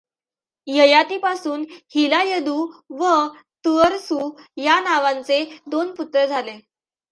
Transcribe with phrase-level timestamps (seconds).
[0.67, 1.63] ययातीपासून
[1.95, 2.55] हिला यदु
[2.89, 3.13] व
[3.65, 4.19] तुर्वसु
[4.57, 6.59] या नावांचे दोन पुत्र झाले.